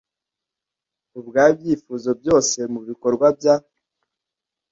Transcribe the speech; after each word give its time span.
ubwayo 1.19 1.51
ibyifuzo 1.55 2.09
byose 2.19 2.57
mubikorwa 2.73 3.27
bya 3.37 3.55